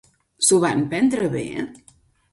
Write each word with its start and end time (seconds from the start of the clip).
S'ho 0.47 0.57
van 0.63 0.81
prendre 0.95 1.31
bé? 1.37 1.45